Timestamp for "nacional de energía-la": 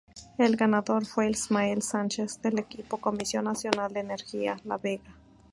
3.45-4.79